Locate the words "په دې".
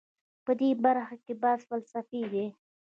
0.45-0.69